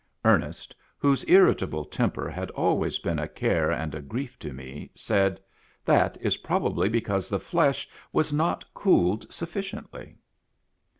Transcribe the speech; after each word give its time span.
Ernest, 0.25 0.75
whose 0.97 1.23
irritable 1.27 1.85
temper 1.85 2.27
had 2.27 2.49
always 2.57 2.97
been 2.97 3.19
a 3.19 3.27
care 3.27 3.71
and 3.71 3.93
a 3.93 4.01
grief 4.01 4.39
to 4.39 4.51
me, 4.51 4.89
said," 4.95 5.39
That 5.85 6.17
is 6.19 6.37
probably 6.37 6.89
be 6.89 7.01
cause 7.01 7.29
the 7.29 7.39
flesh 7.39 7.87
was^not 8.11 8.63
cooled 8.73 9.31
sufficiently." 9.31 10.17